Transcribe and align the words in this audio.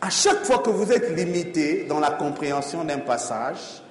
À 0.00 0.08
chaque 0.08 0.44
fois 0.44 0.58
que 0.58 0.70
vous 0.70 0.90
êtes 0.90 1.14
limité 1.16 1.84
dans 1.84 2.00
la 2.00 2.12
compréhension 2.12 2.84
d'un 2.84 2.98
passage, 3.00 3.82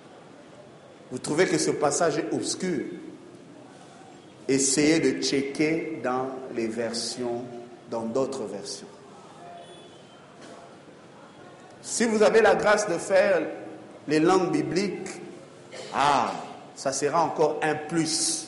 vous 1.11 1.19
trouvez 1.19 1.45
que 1.45 1.57
ce 1.57 1.71
passage 1.71 2.17
est 2.17 2.33
obscur, 2.33 2.85
essayez 4.47 4.99
de 4.99 5.21
checker 5.21 5.99
dans 6.03 6.29
les 6.55 6.67
versions, 6.67 7.43
dans 7.91 8.03
d'autres 8.03 8.45
versions. 8.45 8.87
Si 11.81 12.05
vous 12.05 12.21
avez 12.23 12.41
la 12.41 12.55
grâce 12.55 12.87
de 12.87 12.97
faire 12.97 13.41
les 14.07 14.19
langues 14.19 14.51
bibliques, 14.51 15.09
ah, 15.93 16.31
ça 16.75 16.91
sera 16.91 17.23
encore 17.23 17.59
un 17.61 17.75
plus. 17.75 18.47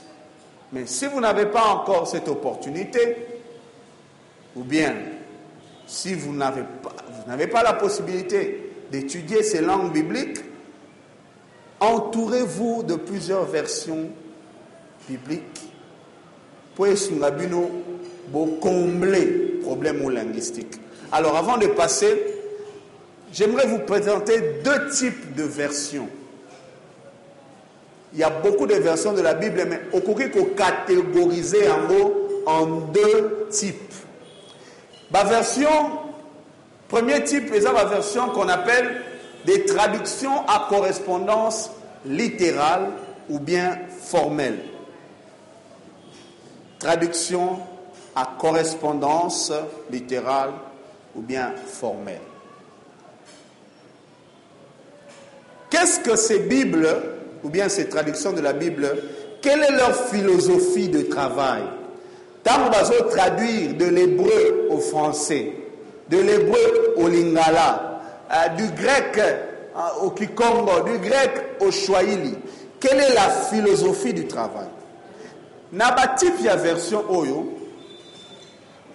Mais 0.71 0.85
si 0.85 1.05
vous 1.05 1.19
n'avez 1.19 1.45
pas 1.47 1.65
encore 1.65 2.07
cette 2.07 2.27
opportunité, 2.27 3.17
ou 4.55 4.63
bien 4.63 4.95
si 5.91 6.13
vous 6.13 6.33
n'avez 6.33 6.63
pas, 6.81 6.95
vous 7.09 7.29
n'avez 7.29 7.47
pas 7.47 7.63
la 7.63 7.73
possibilité 7.73 8.71
d'étudier 8.93 9.43
ces 9.43 9.59
langues 9.59 9.91
bibliques, 9.91 10.39
entourez-vous 11.81 12.83
de 12.83 12.95
plusieurs 12.95 13.43
versions 13.43 14.09
bibliques 15.09 15.61
pour 18.31 18.59
combler 18.61 19.25
le 19.25 19.59
problème 19.59 20.09
linguistique. 20.09 20.79
Alors 21.11 21.35
avant 21.35 21.57
de 21.57 21.67
passer, 21.67 22.23
j'aimerais 23.33 23.67
vous 23.67 23.79
présenter 23.79 24.61
deux 24.63 24.89
types 24.91 25.35
de 25.35 25.43
versions. 25.43 26.07
Il 28.13 28.19
y 28.19 28.23
a 28.23 28.29
beaucoup 28.29 28.65
de 28.65 28.75
versions 28.75 29.11
de 29.11 29.21
la 29.21 29.33
Bible, 29.33 29.65
mais 29.67 29.81
au 29.91 29.99
cours 29.99 30.19
faut 30.33 30.45
catégoriser 30.55 31.67
en 31.69 31.81
en 32.45 32.65
deux 32.65 33.47
types. 33.49 33.93
La 35.13 35.23
version, 35.25 35.69
premier 36.87 37.23
type, 37.23 37.49
c'est 37.51 37.61
la 37.61 37.85
version 37.85 38.29
qu'on 38.29 38.47
appelle 38.47 39.01
des 39.45 39.65
traductions 39.65 40.45
à 40.47 40.67
correspondance 40.69 41.71
littérale 42.05 42.87
ou 43.29 43.39
bien 43.39 43.77
formelle. 44.01 44.59
Traduction 46.79 47.59
à 48.15 48.35
correspondance 48.39 49.51
littérale 49.91 50.51
ou 51.15 51.21
bien 51.21 51.53
formelle. 51.67 52.21
Qu'est-ce 55.69 55.99
que 55.99 56.15
ces 56.15 56.39
Bibles 56.39 56.87
ou 57.43 57.49
bien 57.49 57.69
ces 57.69 57.89
traductions 57.89 58.33
de 58.33 58.41
la 58.41 58.53
Bible, 58.53 58.87
quelle 59.41 59.63
est 59.63 59.71
leur 59.71 59.95
philosophie 60.07 60.89
de 60.89 61.01
travail? 61.01 61.63
Tant 62.43 62.69
qu'on 62.69 63.09
traduire 63.09 63.75
de 63.75 63.85
l'hébreu 63.85 64.67
au 64.69 64.77
français, 64.79 65.53
de 66.09 66.17
l'hébreu 66.17 66.95
au 66.97 67.07
lingala, 67.07 68.01
euh, 68.31 68.47
du 68.49 68.67
grec 68.71 69.17
euh, 69.17 70.01
au 70.01 70.11
kikongo, 70.11 70.81
du 70.85 70.97
grec 70.97 71.31
au 71.59 71.71
swahili, 71.71 72.35
quelle 72.79 72.99
est 72.99 73.13
la 73.13 73.29
philosophie 73.29 74.13
du 74.13 74.25
travail? 74.25 74.67
Nabatip 75.71 76.41
ya 76.41 76.55
version 76.55 77.03
Oyo, 77.09 77.53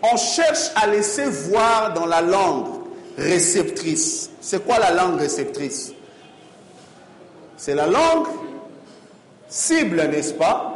on 0.02 0.16
cherche 0.16 0.70
à 0.74 0.86
laisser 0.86 1.24
voir 1.24 1.94
dans 1.94 2.06
la 2.06 2.20
langue 2.20 2.66
réceptrice. 3.16 4.30
C'est 4.40 4.64
quoi 4.64 4.78
la 4.78 4.90
langue 4.92 5.18
réceptrice? 5.18 5.92
C'est 7.56 7.74
la 7.74 7.86
langue 7.86 8.26
cible, 9.48 10.02
n'est-ce 10.08 10.34
pas? 10.34 10.75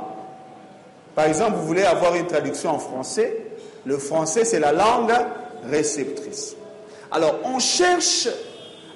Par 1.14 1.26
exemple, 1.26 1.56
vous 1.56 1.66
voulez 1.66 1.84
avoir 1.84 2.14
une 2.14 2.26
traduction 2.26 2.70
en 2.70 2.78
français. 2.78 3.46
Le 3.84 3.98
français, 3.98 4.44
c'est 4.44 4.60
la 4.60 4.72
langue 4.72 5.12
réceptrice. 5.68 6.54
Alors, 7.10 7.36
on 7.44 7.58
cherche 7.58 8.28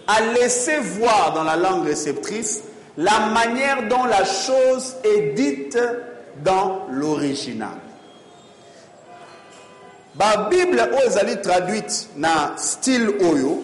à 0.07 0.21
laisser 0.21 0.79
voir 0.79 1.33
dans 1.35 1.45
la 1.45 1.57
langue 1.57 1.87
réceptrice 1.87 2.63
la 2.97 3.27
manière 3.33 3.89
dont 3.89 4.05
la 4.05 4.25
chose 4.25 4.97
est 5.03 5.35
dite 5.35 5.79
dans 6.45 6.87
l'original. 6.91 7.79
La 10.19 10.49
Bible 10.49 10.79
est 10.79 11.43
traduite 11.43 12.09
dans 12.17 12.57
style 12.57 13.09
oyo, 13.21 13.63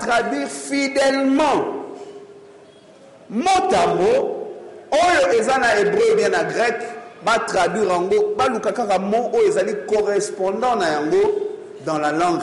traduire 0.00 0.48
fidèlement 0.48 1.78
mot 3.30 4.37
oyo 4.90 5.38
eza 5.38 5.58
na 5.58 5.76
hébreu 5.78 6.16
bien 6.16 6.30
na 6.30 6.44
grec 6.44 6.76
batraduire 7.24 7.88
yango 7.88 8.34
baluka 8.36 8.72
kaka 8.72 8.98
mot 8.98 9.30
oyo 9.34 9.48
ezali 9.48 9.74
correspondant 9.86 10.76
na 10.76 10.90
yango 10.92 11.56
dans 11.84 11.98
la 11.98 12.12
langue 12.12 12.42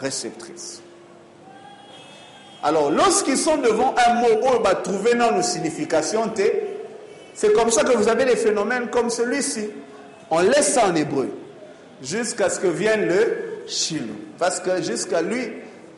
réceptrice. 0.00 0.82
Alors 2.62 2.90
lorsqu'ils 2.90 3.36
sont 3.36 3.56
devant 3.56 3.94
un 4.06 4.14
mot 4.14 4.46
oyo 4.48 4.60
batrouve 4.60 5.14
nano 5.14 5.42
signification 5.42 6.32
c'est 7.34 7.52
comme 7.54 7.70
ça 7.70 7.82
que 7.82 7.96
vous 7.96 8.08
avez 8.08 8.24
des 8.24 8.36
phénomènes 8.36 8.88
comme 8.90 9.08
celui-ci. 9.08 9.70
On 10.30 10.40
laisse 10.40 10.78
en 10.78 10.94
hébreu 10.94 11.30
jusqu'à 12.02 12.50
ce 12.50 12.60
que 12.60 12.66
vienne 12.66 13.06
le 13.06 13.64
chilo 13.66 14.14
parce 14.38 14.60
que 14.60 14.82
jusqu'à 14.82 15.22
lui 15.22 15.52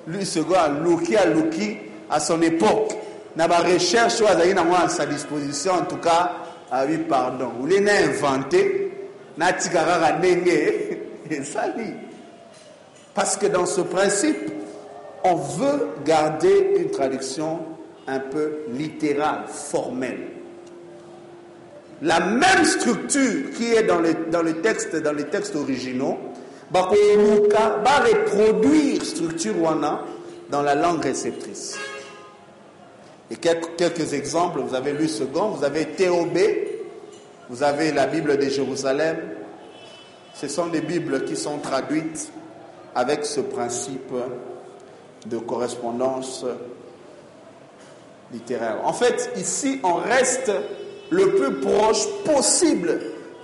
lui 0.07 0.27
se 0.27 0.41
à 0.41 0.69
Luki 0.69 1.17
à 1.17 1.27
Luki 1.27 1.79
à 2.11 2.21
son 2.21 2.43
époque 2.43 2.95
na 3.37 3.47
recherche 3.47 4.21
oyo 4.21 4.31
azalaki 4.31 4.55
nango 4.55 4.75
à 4.75 4.89
sa 4.89 5.07
disposition 5.07 5.73
en 5.73 5.85
tout 5.85 5.97
cas 5.97 6.33
oui 6.89 6.99
pardon 6.99 7.53
olie 7.63 7.81
na 7.81 7.93
invente 8.03 8.91
natika 9.37 9.85
kaka 9.85 10.19
ndenge 10.19 10.99
ezali 11.31 11.95
parce 13.15 13.37
que 13.37 13.47
dans 13.47 13.67
ce 13.67 13.81
principe 13.81 14.51
on 15.25 15.37
veut 15.37 15.89
garder 16.05 16.75
une 16.79 16.91
traduction 16.91 17.61
un 18.07 18.21
peu 18.21 18.59
littérale, 18.69 19.45
formelle. 19.47 20.29
La 22.03 22.21
même 22.21 22.65
structure 22.65 23.51
qui 23.57 23.73
est 23.73 23.85
dans, 23.85 24.01
les, 24.01 24.13
dans, 24.31 24.43
le 24.43 24.61
texte, 24.61 24.95
dans 24.97 25.13
les 25.13 25.25
textes 25.25 25.57
originaux, 25.57 26.19
va 26.71 26.83
reproduire 26.83 29.03
structure 29.05 29.63
wana 29.63 30.03
dans 30.51 30.63
la 30.63 30.75
langue 30.75 31.03
réceptrice. 31.03 31.79
Et 33.31 33.37
quelques, 33.37 34.13
exemples, 34.13 34.61
vous 34.61 34.75
avez 34.75 34.93
lu 34.93 35.09
second, 35.09 35.49
vous 35.49 35.65
avez 35.65 35.87
TOB, 35.87 36.39
vous 37.49 37.63
avez 37.63 37.93
la 37.93 38.07
Bible 38.07 38.37
de 38.37 38.49
Jérusalem. 38.49 39.19
Ce 40.35 40.49
sont 40.49 40.67
des 40.67 40.81
Bibles 40.81 41.25
qui 41.25 41.37
sont 41.37 41.59
traduites 41.59 42.31
avec 42.95 43.25
ce 43.25 43.41
principe 43.41 44.13
de 45.27 45.39
correspondance 45.39 46.45
littéraire. 48.33 48.79
En 48.85 48.93
fait, 48.93 49.31
ici, 49.37 49.81
on 49.83 49.95
reste 49.95 50.53
le 51.11 51.35
plus 51.35 51.61
proche 51.61 52.07
possible 52.25 53.01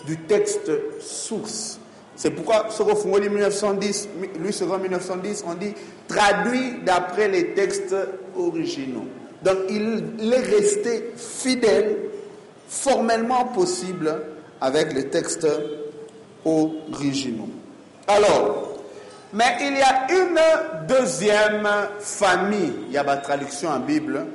du 0.06 0.18
texte 0.18 0.70
source. 1.00 1.78
C'est 2.16 2.30
pourquoi, 2.30 2.66
sur 2.70 2.86
1910, 2.86 4.08
lui, 4.38 4.50
1910, 4.50 5.44
on 5.46 5.54
dit 5.54 5.72
traduit 6.06 6.82
d'après 6.84 7.28
les 7.28 7.54
textes 7.54 7.94
originaux. 8.36 9.06
Donc 9.42 9.56
il, 9.68 10.32
est 10.32 10.38
resté 10.38 11.14
fidèle, 11.16 11.96
formellement 12.68 13.46
possible, 13.46 14.22
avec 14.60 14.92
les 14.92 15.08
textes 15.08 15.46
originaux. 16.44 17.48
Alors, 18.06 18.68
mais 19.32 19.56
il 19.60 19.78
y 19.78 19.82
a 19.82 20.06
une 20.10 20.86
deuxième 20.86 21.68
famille, 22.00 22.72
il 22.88 22.92
y 22.92 22.98
a 22.98 23.04
ma 23.04 23.16
traduction 23.16 23.70
en 23.70 23.78
Bible, 23.78 24.26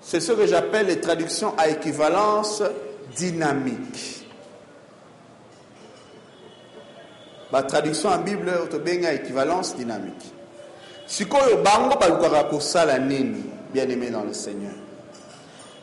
c'est 0.00 0.20
ce 0.20 0.32
que 0.32 0.46
j'appelle 0.46 0.86
les 0.86 1.00
traductions 1.00 1.54
à 1.58 1.68
équivalence 1.68 2.62
dynamique. 3.16 4.26
Ma 7.52 7.62
traduction 7.62 8.10
en 8.10 8.18
Bible, 8.18 8.50
à 8.50 9.12
équivalence 9.12 9.76
dynamique. 9.76 10.32
sikoyo 11.08 11.56
bango 11.64 11.96
balukaka 11.96 12.44
kosala 12.44 12.98
nini? 12.98 13.57
Bien-aimé 13.72 14.10
dans 14.10 14.24
le 14.24 14.32
Seigneur. 14.32 14.72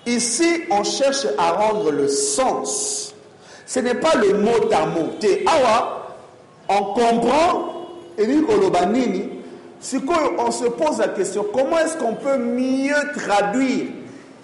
Ici, 0.06 0.64
on 0.70 0.84
cherche 0.84 1.26
à 1.38 1.52
rendre 1.52 1.92
le 1.92 2.08
sens. 2.08 3.14
Ce 3.66 3.80
n'est 3.80 3.96
pas 3.96 4.16
le 4.16 4.34
mot 4.36 4.72
à 4.72 4.86
mot. 4.86 5.10
Awa, 5.48 6.16
on 6.70 6.94
comprend, 6.94 7.72
et 8.18 8.28
on 10.38 10.52
se 10.52 10.66
pose 10.68 11.00
la 11.00 11.10
question, 11.10 11.46
comment 11.54 11.80
est-ce 11.80 11.98
qu'on 11.98 12.16
peut 12.16 12.38
mieux 12.38 12.96
traduire 13.16 13.88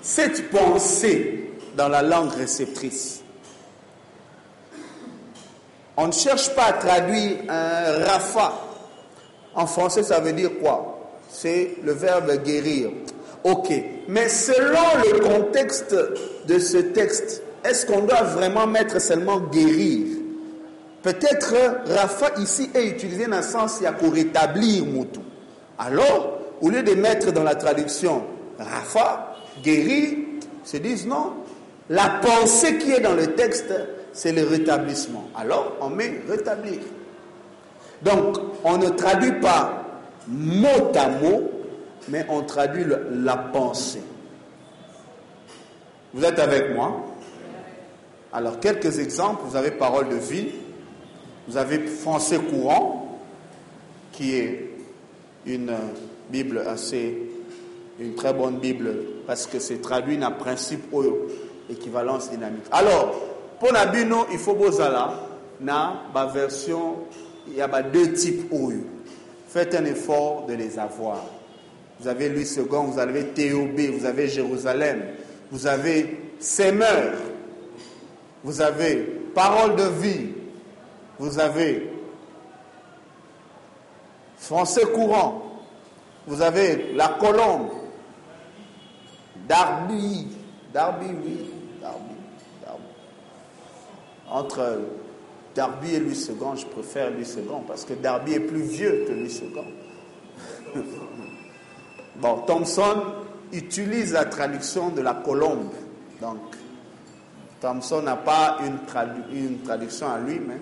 cette 0.01 0.49
pensée 0.49 1.51
dans 1.77 1.87
la 1.87 2.01
langue 2.01 2.31
réceptrice? 2.33 3.21
On 5.97 6.07
ne 6.07 6.11
cherche 6.11 6.55
pas 6.55 6.65
à 6.65 6.73
traduire 6.73 7.37
un 7.49 8.03
rafa. 8.05 8.53
En 9.53 9.67
français, 9.67 10.03
ça 10.03 10.19
veut 10.19 10.33
dire 10.33 10.51
quoi? 10.61 10.97
C'est 11.29 11.75
le 11.83 11.91
verbe 11.91 12.43
guérir. 12.43 12.89
Ok. 13.43 13.73
Mais 14.07 14.29
selon 14.29 14.79
le 15.03 15.19
contexte 15.19 15.95
de 16.47 16.59
ce 16.59 16.77
texte, 16.77 17.43
est-ce 17.63 17.85
qu'on 17.85 18.01
doit 18.01 18.23
vraiment 18.23 18.67
mettre 18.67 18.99
seulement 19.01 19.39
guérir? 19.39 20.17
Peut-être 21.01 21.55
Rafa 21.87 22.39
ici 22.39 22.69
est 22.73 22.87
utilisé 22.87 23.25
dans 23.25 23.37
le 23.37 23.43
sens 23.43 23.77
il 23.79 23.83
y 23.83 23.87
a 23.87 23.93
pour 23.93 24.13
rétablir 24.13 24.85
Moutou. 24.85 25.21
Alors, 25.79 26.39
au 26.61 26.69
lieu 26.69 26.83
de 26.83 26.93
mettre 26.93 27.31
dans 27.31 27.43
la 27.43 27.55
traduction 27.55 28.23
Rafa, 28.59 29.35
guéri, 29.63 30.27
se 30.63 30.77
disent 30.77 31.07
non, 31.07 31.33
la 31.89 32.19
pensée 32.21 32.77
qui 32.77 32.91
est 32.91 32.99
dans 32.99 33.15
le 33.15 33.33
texte, 33.33 33.73
c'est 34.13 34.31
le 34.31 34.43
rétablissement. 34.45 35.27
Alors, 35.35 35.77
on 35.81 35.89
met 35.89 36.21
rétablir. 36.29 36.79
Donc, 38.03 38.37
on 38.63 38.77
ne 38.77 38.89
traduit 38.89 39.39
pas 39.39 39.83
mot 40.27 40.91
à 40.95 41.09
mot, 41.09 41.49
mais 42.09 42.25
on 42.29 42.41
traduit 42.43 42.85
la 43.11 43.37
pensée. 43.37 44.01
Vous 46.13 46.23
êtes 46.23 46.39
avec 46.39 46.73
moi? 46.75 47.05
Alors, 48.33 48.59
quelques 48.59 48.99
exemples. 48.99 49.43
Vous 49.45 49.55
avez 49.55 49.71
parole 49.71 50.09
de 50.09 50.15
vie. 50.15 50.49
Vous 51.47 51.57
avez 51.57 51.79
français 51.87 52.37
courant, 52.37 53.19
qui 54.11 54.35
est 54.35 54.69
une 55.45 55.73
Bible 56.29 56.63
assez, 56.67 57.17
une 57.99 58.13
très 58.15 58.33
bonne 58.33 58.57
Bible, 58.57 58.93
parce 59.25 59.47
que 59.47 59.59
c'est 59.59 59.81
traduit 59.81 60.17
dans 60.17 60.31
principe 60.31 60.93
oyo, 60.93 61.27
équivalence 61.69 62.29
dynamique. 62.29 62.65
Alors, 62.71 63.15
pour 63.59 63.71
la 63.71 63.87
bino, 63.87 64.27
il 64.31 64.37
faut 64.37 64.53
bozala, 64.53 65.13
na 65.59 66.03
ba 66.13 66.27
version, 66.27 66.97
il 67.47 67.55
y 67.55 67.61
a 67.61 67.67
deux 67.81 68.13
types 68.13 68.51
oyo. 68.51 68.81
Faites 69.47 69.73
un 69.75 69.85
effort 69.85 70.45
de 70.47 70.53
les 70.53 70.77
avoir. 70.77 71.25
Vous 72.01 72.07
avez 72.07 72.29
Louis 72.29 72.51
II, 72.57 72.63
vous 72.67 72.97
avez 72.97 73.25
TOB, 73.25 73.79
vous 73.79 74.05
avez 74.05 74.27
Jérusalem, 74.27 75.03
vous 75.51 75.67
avez 75.67 76.19
Semeur, 76.39 77.13
vous 78.43 78.59
avez 78.59 78.95
Parole 79.35 79.75
de 79.75 79.83
vie, 79.83 80.29
vous 81.19 81.37
avez 81.37 81.87
Français 84.35 84.81
courant, 84.95 85.61
vous 86.25 86.41
avez 86.41 86.91
La 86.93 87.09
Colombe, 87.19 87.69
Darby, 89.47 90.27
Darby, 90.73 91.05
oui, 91.23 91.51
Darby, 91.79 92.15
Darby. 92.65 92.83
Entre 94.27 94.79
Darby 95.53 95.93
et 95.93 95.99
Louis 95.99 96.15
II, 96.15 96.35
je 96.57 96.65
préfère 96.65 97.11
Louis 97.11 97.27
II 97.37 97.43
parce 97.67 97.85
que 97.85 97.93
Darby 97.93 98.33
est 98.33 98.39
plus 98.39 98.63
vieux 98.63 99.05
que 99.07 99.13
Louis 99.13 99.39
II. 99.43 100.81
Bon, 102.21 102.43
Thompson 102.45 103.01
utilise 103.51 104.13
la 104.13 104.25
traduction 104.25 104.89
de 104.89 105.01
la 105.01 105.15
colombe. 105.15 105.71
Donc, 106.21 106.37
Thompson 107.59 108.03
n'a 108.03 108.15
pas 108.15 108.57
une, 108.63 108.77
tradu- 108.87 109.23
une 109.33 109.59
traduction 109.61 110.07
à 110.07 110.19
lui, 110.19 110.39
mais 110.39 110.57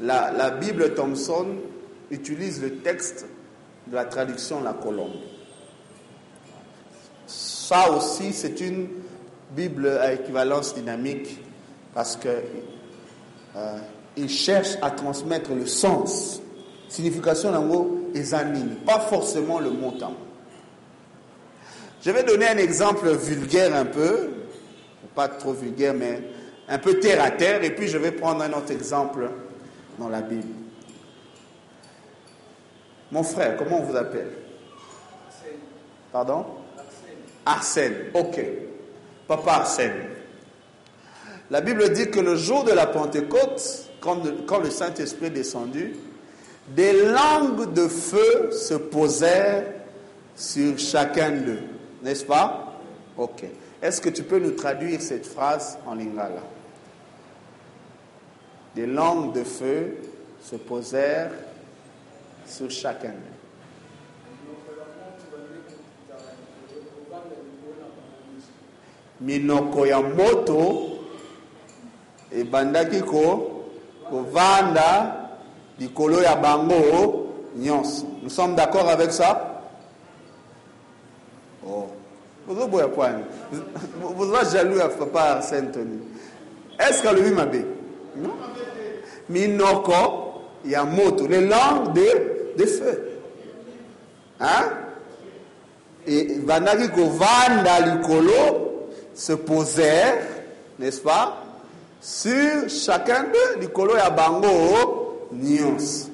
la, 0.00 0.50
Bible 0.50 0.94
Thompson 0.94 1.46
utilise 2.10 2.62
le 2.62 2.76
texte 2.76 3.26
de 3.88 3.94
la 3.96 4.04
traduction 4.04 4.60
de 4.60 4.64
la 4.66 4.72
colombe. 4.72 5.14
Ça 7.26 7.90
aussi, 7.90 8.32
c'est 8.32 8.60
une 8.60 8.88
Bible 9.50 9.88
à 9.88 10.12
équivalence 10.12 10.74
dynamique 10.74 11.40
parce 11.92 12.16
que 12.16 12.28
euh, 13.56 13.78
il 14.16 14.28
cherche 14.28 14.76
à 14.82 14.90
transmettre 14.90 15.52
le 15.52 15.66
sens. 15.66 16.40
Signification 16.88 17.50
d'un 17.50 17.60
mot 17.62 18.10
examine, 18.14 18.76
pas 18.86 19.00
forcément 19.00 19.58
le 19.58 19.70
mot. 19.70 19.92
Je 22.04 22.10
vais 22.10 22.22
donner 22.22 22.48
un 22.48 22.58
exemple 22.58 23.08
vulgaire 23.08 23.74
un 23.74 23.86
peu, 23.86 24.28
pas 25.14 25.28
trop 25.28 25.54
vulgaire, 25.54 25.94
mais 25.94 26.20
un 26.68 26.78
peu 26.78 26.98
terre 27.00 27.24
à 27.24 27.30
terre, 27.30 27.64
et 27.64 27.74
puis 27.74 27.88
je 27.88 27.96
vais 27.96 28.12
prendre 28.12 28.42
un 28.42 28.52
autre 28.52 28.72
exemple 28.72 29.30
dans 29.98 30.10
la 30.10 30.20
Bible. 30.20 30.52
Mon 33.10 33.22
frère, 33.22 33.56
comment 33.56 33.78
on 33.78 33.84
vous 33.84 33.96
appelle? 33.96 34.28
Pardon? 36.12 36.44
Arsène, 37.46 37.94
ok. 38.12 38.38
Papa 39.26 39.52
Arsène. 39.52 40.08
La 41.50 41.62
Bible 41.62 41.90
dit 41.92 42.10
que 42.10 42.20
le 42.20 42.36
jour 42.36 42.64
de 42.64 42.72
la 42.72 42.86
Pentecôte, 42.86 43.88
quand 44.00 44.22
le, 44.22 44.32
quand 44.46 44.58
le 44.58 44.68
Saint-Esprit 44.68 45.26
est 45.26 45.30
descendu, 45.30 45.96
des 46.68 47.06
langues 47.06 47.72
de 47.72 47.88
feu 47.88 48.50
se 48.52 48.74
posèrent 48.74 49.64
sur 50.36 50.78
chacun 50.78 51.30
d'eux. 51.30 51.73
N'est-ce 52.04 52.24
pas? 52.26 52.74
Ok. 53.16 53.44
Est-ce 53.80 54.00
que 54.00 54.10
tu 54.10 54.22
peux 54.22 54.38
nous 54.38 54.50
traduire 54.50 55.00
cette 55.00 55.26
phrase 55.26 55.78
en 55.86 55.94
lingala? 55.94 56.42
Des 58.74 58.86
langues 58.86 59.32
de 59.32 59.42
feu 59.42 59.96
se 60.42 60.56
posèrent 60.56 61.30
sur 62.46 62.70
chacun 62.70 63.14
minoko 69.20 69.86
ya 69.86 70.00
moto 70.02 70.98
kovanda 74.10 75.30
likolo 75.78 76.20
ya 76.20 76.36
bango 76.36 77.30
nous 77.56 78.28
sommes 78.28 78.56
d'accord 78.56 78.88
avec 78.90 79.12
ça? 79.12 79.53
Oh 81.68 81.88
bozoboya 82.46 82.86
kwani 82.88 83.24
boza 84.16 84.44
jaloux 84.44 84.78
ya 84.78 84.88
papa 84.88 85.40
est 86.78 86.92
ce 86.92 87.02
qu'alobi 87.02 87.30
mabe 87.30 87.64
minoko 89.28 90.42
ya 90.64 90.84
moto 90.84 91.26
les 91.26 91.40
langues 91.46 91.92
de, 91.94 92.56
de 92.58 92.66
feu 92.66 93.02
hein? 94.40 94.70
ebandaki 96.06 96.88
kovanda 96.88 97.80
likolo 97.80 98.74
se 99.14 99.32
posèrent, 99.32 100.26
n'est-ce 100.78 101.00
pas, 101.00 101.42
sur 102.00 102.68
chacun 102.68 103.24
d'eux, 103.24 103.60
likolo 103.60 103.96
ya 103.96 104.10
bango, 104.10 105.28
nyons. 105.32 106.10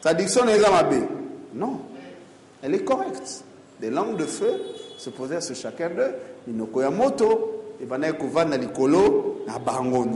Traduction 0.00 0.44
n'est 0.44 0.58
mabe. 0.58 1.06
Non, 1.54 1.80
elle 2.62 2.74
est 2.74 2.84
correcte. 2.84 3.44
Des 3.80 3.90
langues 3.90 4.16
de 4.16 4.24
feu 4.24 4.52
se 4.96 5.10
posèrent 5.10 5.42
sur 5.42 5.54
chacun 5.54 5.90
d'eux, 5.90 6.14
minoko 6.46 6.80
ya 6.80 6.90
moto, 6.90 7.74
et 7.80 7.84
bandaki 7.84 8.18
kovanda 8.18 8.56
likolo 8.56 9.42
na 9.46 9.58
bango. 9.58 10.06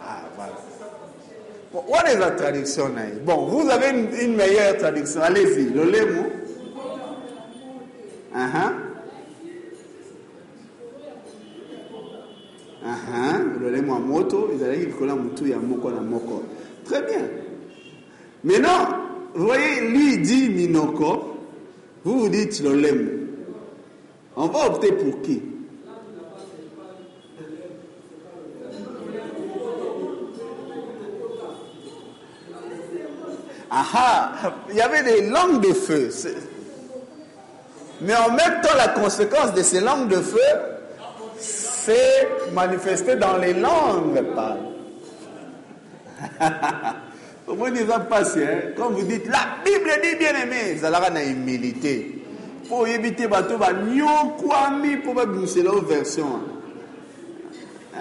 Ah, 0.00 0.22
voilà. 0.34 0.52
Bon, 1.72 1.84
is 2.06 2.18
la 2.18 2.30
traduction 2.30 2.88
na 2.88 3.06
ye? 3.06 3.20
Bon, 3.24 3.46
vous 3.46 3.68
avez 3.68 3.90
une, 3.90 4.34
meilleure 4.34 4.76
traduction. 4.78 5.20
Allez-y, 5.20 5.70
le 5.70 5.84
lemo. 5.84 6.22
Uh-huh. 8.34 8.90
Uh-huh. 12.82 13.60
lolemo 13.60 13.94
ya 13.94 14.00
moto 14.00 14.50
ezalaki 14.54 14.86
likolo 14.86 15.08
ya 15.46 15.58
moko 15.58 15.90
na 15.90 16.00
moko 16.00 16.42
très 16.84 17.02
bien 17.02 17.28
maintenant 18.42 18.99
vous 19.34 19.46
voyez 19.46 19.80
lui 19.88 20.18
dit 20.18 20.48
minoko 20.48 21.36
vous 22.04 22.20
vous 22.20 22.28
dites 22.28 22.62
lolemo 22.62 23.20
on 24.36 24.46
va 24.46 24.66
opter 24.66 24.92
pour 24.92 25.20
qui? 25.22 25.42
Ah 33.70 34.52
il 34.68 34.76
y 34.76 34.80
avait 34.80 35.02
des 35.02 35.28
langues 35.28 35.60
de 35.60 35.72
feu. 35.72 36.10
Mais 38.00 38.16
en 38.16 38.30
même 38.30 38.60
temps, 38.62 38.74
la 38.76 38.88
conséquence 38.88 39.54
de 39.54 39.62
ces 39.62 39.80
langues 39.80 40.08
de 40.08 40.16
feu, 40.16 40.38
c'est 41.38 42.28
manifesté 42.52 43.16
dans 43.16 43.36
les 43.36 43.52
langues. 43.52 44.24
Au 47.50 47.56
moins, 47.56 47.70
ils 47.74 47.90
ont 47.90 48.04
passé. 48.08 48.44
Hein? 48.44 48.72
Vous 48.76 49.02
dites, 49.02 49.26
la 49.26 49.56
Bible 49.64 49.90
dit 50.02 50.16
bien 50.16 50.34
aimé, 50.40 50.78
aura 50.84 51.08
une 51.08 51.32
humilité. 51.32 52.22
Pour 52.68 52.86
éviter 52.86 53.26
bateau, 53.26 53.58
bah, 53.58 53.72
nyon 53.72 54.36
kwami 54.38 54.98
pour 54.98 55.14
bousser 55.26 55.62
leur 55.62 55.84
version. 55.84 56.40
Hein? 57.96 58.00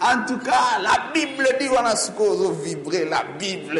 En 0.00 0.26
tout 0.26 0.38
cas, 0.38 0.80
la 0.82 1.12
Bible 1.14 1.48
dit 1.60 1.68
on 1.70 1.84
a 1.84 1.94
ce 1.94 2.10
qu'on 2.10 2.50
vibrer, 2.50 3.04
la 3.04 3.22
Bible. 3.38 3.78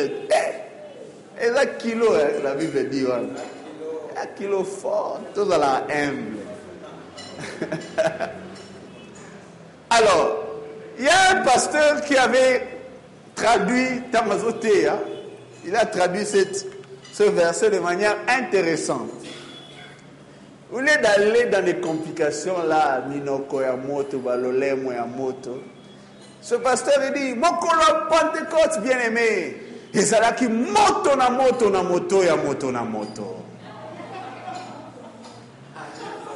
Et 1.40 1.50
la 1.50 1.66
kilo, 1.66 2.12
hein, 2.12 2.40
la 2.44 2.54
Bible 2.54 2.88
dit 2.88 3.04
on 3.06 3.30
kilo 4.36 4.62
fort, 4.64 5.20
tout 5.34 5.44
dans 5.44 5.58
la 5.58 5.84
humble. 5.90 6.38
Alors, 9.90 10.44
il 10.98 11.04
y 11.04 11.08
a 11.08 11.30
un 11.36 11.42
pasteur 11.42 12.02
qui 12.02 12.16
avait 12.16 12.77
traduit 13.38 14.02
Tamazoté, 14.12 14.88
hein. 14.88 14.98
il 15.64 15.74
a 15.76 15.86
traduit 15.86 16.24
cette- 16.26 16.66
ce 17.12 17.22
verset 17.24 17.70
de 17.70 17.78
manière 17.78 18.16
intéressante. 18.28 19.10
Au 20.72 20.80
lieu 20.80 20.96
d'aller 21.02 21.46
dans 21.46 21.64
des 21.64 21.76
complications 21.76 22.62
là, 22.66 23.02
Minoko 23.08 23.62
ya 23.62 23.74
moto, 23.76 24.18
Balolemo 24.18 24.92
ya 24.92 25.04
moto, 25.06 25.58
Ce 26.40 26.54
pasteur 26.56 26.94
il 27.06 27.12
dit, 27.20 27.34
mokolo 27.34 28.06
Pentecôte 28.10 28.80
bien 28.82 28.98
aimé. 29.00 29.56
ezalaki 29.94 30.46
moto 30.48 31.16
na 31.16 31.30
moto 31.30 31.70
na 31.70 31.82
moto 31.82 32.22
ya 32.22 32.36
moto 32.36 32.70
na 32.70 32.82
moto 32.84 33.42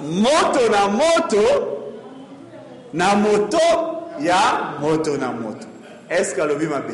moto 0.00 0.68
na 0.70 0.88
moto 0.88 1.42
na 2.94 3.14
moto 3.14 3.58
ya 4.20 4.74
moto 4.80 5.16
na 5.18 5.32
moto 5.32 5.66
est-ce 6.12 6.40
alobi 6.40 6.66
mabe 6.66 6.92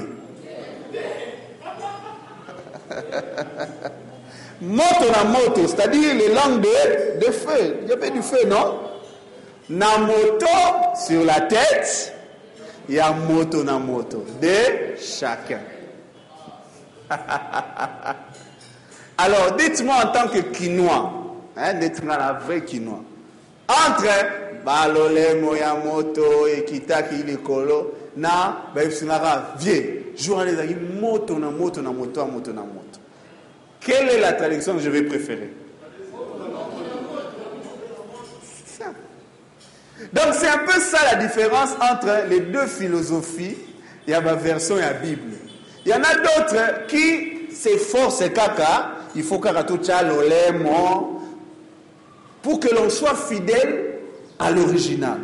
moto 4.60 5.10
na 5.12 5.24
moto 5.24 5.66
c'est-à-dire 5.66 6.14
les 6.14 6.28
langues 6.28 6.62
de, 6.62 7.30
feu. 7.30 7.80
Il 7.82 7.88
y 7.88 7.92
avait 7.92 8.10
du 8.10 8.22
feu 8.22 8.46
non? 8.46 8.80
Na 9.68 9.98
moto 9.98 10.46
sur 11.06 11.24
la 11.24 11.42
tête 11.42 12.14
il 12.88 12.94
y 12.94 13.00
a 13.00 13.12
moto 13.12 13.62
na 13.62 13.78
moto 13.78 14.24
de 14.40 14.96
chacun. 14.98 15.60
Alors, 19.18 19.56
dites-moi 19.56 19.96
en 20.04 20.12
tant 20.12 20.28
que 20.28 20.38
quinois, 20.38 21.12
hein, 21.56 21.74
dans 21.74 22.16
la 22.16 22.34
vraie 22.34 22.64
quinois, 22.64 23.02
entre 23.68 24.04
balole 24.64 25.40
moya 25.40 25.74
moto 25.74 26.48
ekitaki 26.48 27.22
likolo 27.26 27.92
na 28.16 28.56
bayebisingaka 28.74 29.54
vie 29.58 30.14
jour 30.16 30.38
wana 30.38 30.50
ezalaki 30.50 30.74
moto 31.00 31.38
na 31.38 31.50
moto 31.50 31.82
na 31.82 31.92
moto 31.92 32.20
ya 32.20 32.26
moto 32.26 32.52
na 32.52 32.62
moto. 32.62 32.98
Quelle 33.80 34.08
est 34.10 34.20
la 34.20 34.32
traduction 34.32 34.74
que 34.74 34.80
je 34.80 34.90
vais 34.90 35.02
préférer? 35.02 35.52
Donc 40.12 40.26
c'est 40.32 40.48
un 40.48 40.58
peu 40.58 40.80
ça 40.80 40.98
la 41.12 41.16
différence 41.16 41.70
entre 41.80 42.28
les 42.28 42.40
deux 42.40 42.66
philosophies. 42.66 43.56
Il 44.06 44.10
y 44.12 44.14
a 44.14 44.20
ma 44.20 44.34
version 44.34 44.78
et 44.78 44.80
la 44.80 44.94
bible. 44.94 45.34
Il 45.84 45.90
y 45.90 45.94
en 45.94 46.02
a 46.02 46.14
d'autres 46.14 46.86
qui 46.86 47.52
s'efforcent 47.52 48.28
kaka, 48.32 48.90
il 49.14 49.22
faut 49.22 49.38
kaka 49.38 49.64
l'olemo 50.02 51.20
pour 52.42 52.60
que 52.60 52.74
l'on 52.74 52.88
soit 52.88 53.14
fidèle 53.14 53.87
à 54.38 54.50
l'original. 54.50 55.18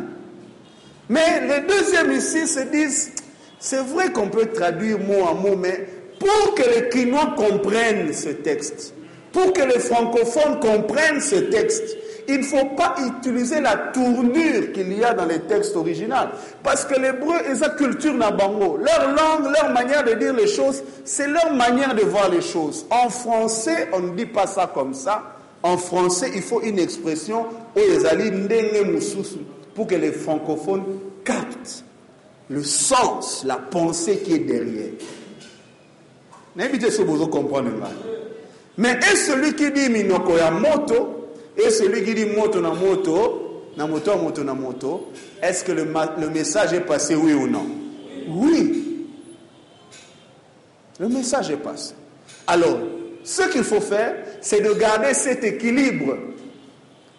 Mais 1.09 1.41
les 1.47 1.61
deuxièmes 1.67 2.11
ici 2.11 2.47
se 2.47 2.61
disent, 2.61 3.11
c'est 3.59 3.83
vrai 3.83 4.11
qu'on 4.11 4.29
peut 4.29 4.47
traduire 4.47 4.99
mot 4.99 5.27
à 5.29 5.33
mot, 5.33 5.55
mais 5.55 5.87
pour 6.19 6.55
que 6.55 6.63
les 6.63 6.89
Quinois 6.89 7.35
comprennent 7.35 8.13
ce 8.13 8.29
texte, 8.29 8.93
pour 9.31 9.53
que 9.53 9.61
les 9.61 9.79
francophones 9.79 10.59
comprennent 10.59 11.21
ce 11.21 11.35
texte, 11.35 11.97
il 12.27 12.39
ne 12.39 12.43
faut 12.43 12.65
pas 12.75 12.95
utiliser 13.05 13.61
la 13.61 13.75
tournure 13.93 14.71
qu'il 14.73 14.97
y 14.97 15.03
a 15.03 15.13
dans 15.13 15.25
les 15.25 15.41
textes 15.41 15.75
originaux. 15.75 16.15
Parce 16.63 16.85
que 16.85 16.99
l'hébreu 16.99 17.35
et 17.51 17.55
sa 17.55 17.69
culture 17.69 18.13
nabango, 18.13 18.77
leur 18.77 19.09
langue, 19.09 19.53
leur 19.53 19.69
manière 19.71 20.03
de 20.03 20.13
dire 20.13 20.33
les 20.33 20.47
choses, 20.47 20.81
c'est 21.03 21.27
leur 21.27 21.53
manière 21.53 21.93
de 21.93 22.01
voir 22.01 22.29
les 22.29 22.41
choses. 22.41 22.85
En 22.89 23.09
français, 23.09 23.89
on 23.93 23.99
ne 23.99 24.15
dit 24.15 24.25
pas 24.25 24.47
ça 24.47 24.71
comme 24.73 24.93
ça. 24.93 25.34
En 25.65 25.79
français, 25.79 26.29
il 26.35 26.43
faut 26.43 26.61
une 26.61 26.77
expression 26.77 27.47
pour 29.73 29.87
que 29.87 29.95
les 29.95 30.11
francophones 30.11 30.83
captent 31.23 31.83
le 32.49 32.63
sens, 32.63 33.43
la 33.43 33.55
pensée 33.55 34.19
qui 34.19 34.33
est 34.33 34.39
derrière. 34.39 34.91
N'invitez 36.55 36.91
ce 36.91 36.97
que 36.97 37.07
vous 37.07 37.25
comprenez 37.25 37.71
Mais 38.77 38.91
est 38.91 39.15
celui 39.15 39.55
qui 39.55 39.71
dit 39.71 39.89
Minoko 39.89 40.33
moto 40.51 41.31
et 41.57 41.71
celui 41.71 42.03
qui 42.03 42.13
dit 42.13 42.27
moto 42.27 42.61
na 42.61 42.69
moto, 42.69 43.71
na 43.75 43.87
moto, 43.87 44.17
moto 44.17 44.43
na 44.43 44.53
moto, 44.53 45.07
est-ce 45.41 45.63
que 45.63 45.71
le, 45.71 46.29
message 46.29 46.73
est 46.73 46.81
passé, 46.81 47.15
oui 47.15 47.33
ou 47.33 47.47
non? 47.47 47.65
Oui. 48.27 49.07
Le 50.99 51.09
message 51.09 51.49
est 51.49 51.57
passé. 51.57 51.95
Alors, 52.45 52.77
ce 53.23 53.49
qu'il 53.49 53.63
faut 53.63 53.81
faire, 53.81 54.24
c'est 54.45 54.61
de 54.61 54.73
garder 54.73 55.15
cet 55.15 55.43
équilibre 55.43 56.17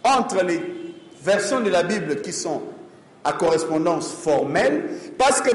entre 0.04 0.44
les 0.44 0.60
versions 1.24 1.60
de 1.60 1.70
la 1.70 1.82
Bible 1.82 2.20
qui 2.22 2.32
sont 2.32 2.62
à 3.24 3.32
correspondance 3.32 4.12
formelle, 4.12 4.84
parce 5.18 5.40
que 5.40 5.50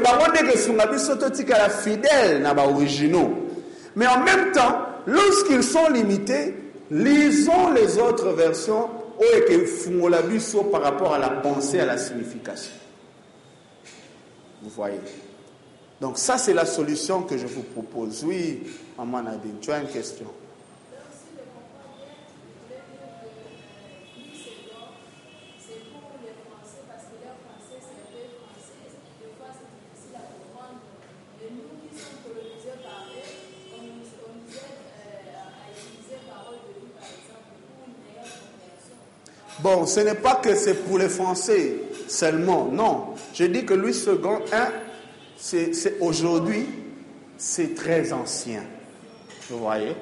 que 1.44 1.52
la 1.52 1.70
fidèle 1.70 2.42
n'a 2.42 2.54
pas 2.54 2.68
originaux. 2.68 3.48
Mais 3.96 4.06
en 4.06 4.20
même 4.22 4.52
temps, 4.52 4.80
lorsqu'ils 5.08 5.64
sont 5.64 5.88
limités, 5.90 6.56
Lisons 6.92 7.72
les 7.72 7.98
autres 7.98 8.34
versions 8.34 8.90
par 10.70 10.82
rapport 10.82 11.14
à 11.14 11.20
la 11.20 11.30
pensée, 11.30 11.80
à 11.80 11.86
la 11.86 11.98
signification. 11.98 12.74
Vous 14.62 14.70
voyez 14.72 15.00
Donc 16.02 16.18
ça, 16.18 16.38
c'est 16.38 16.54
la 16.54 16.66
solution 16.66 17.22
que 17.22 17.38
je 17.38 17.48
vous 17.48 17.62
propose. 17.62 18.26
Oui, 18.26 18.64
Maman 18.98 19.24
as 19.72 19.78
une 19.80 19.88
question 19.88 20.26
Bon, 39.62 39.86
ce 39.86 40.00
n'est 40.00 40.16
pas 40.16 40.36
que 40.36 40.56
c'est 40.56 40.74
pour 40.74 40.98
les 40.98 41.10
Français 41.10 41.74
seulement, 42.08 42.66
non. 42.72 43.14
Je 43.34 43.46
dis 43.46 43.64
que 43.64 43.76
Louis 43.76 43.96
II, 44.06 44.18
un, 44.52 44.68
c'est 45.38 46.00
aujourd'hui, 46.00 46.68
c'est 47.38 47.76
très 47.76 48.12
ancien. 48.12 48.64
Vous 49.50 49.60
voyez? 49.60 49.96